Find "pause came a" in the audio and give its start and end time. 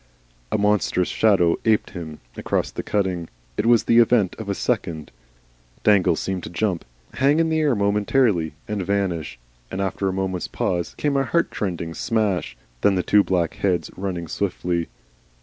10.47-11.23